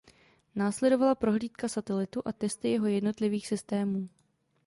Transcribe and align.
Následovala 0.55 1.15
prohlídka 1.15 1.67
satelitu 1.67 2.21
a 2.25 2.31
testy 2.33 2.69
jeho 2.69 2.85
jednotlivých 2.87 3.47
systémů. 3.47 4.09